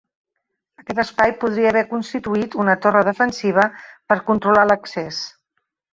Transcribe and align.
Aquest 0.83 1.01
espai 1.01 1.33
podria 1.43 1.69
haver 1.73 1.83
constituït 1.91 2.57
una 2.63 2.77
torre 2.87 3.03
defensiva 3.11 3.67
per 4.13 4.19
controlar 4.31 4.65
l'accés. 4.71 5.21